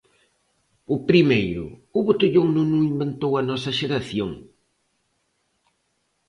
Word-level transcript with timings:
O 0.95 0.97
primeiro, 1.09 1.65
o 1.97 1.99
botellón 2.07 2.47
non 2.57 2.67
o 2.79 2.81
inventou 2.93 3.31
a 3.35 3.41
nosa 3.49 3.71
xeración. 3.79 4.31